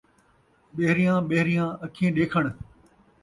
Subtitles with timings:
[0.75, 2.45] ٻیہریاں ٻیہریاں اکھیں ݙیکھݨ